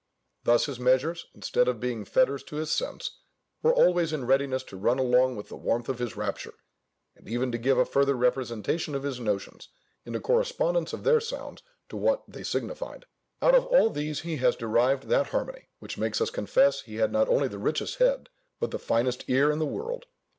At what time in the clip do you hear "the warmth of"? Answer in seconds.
5.49-5.99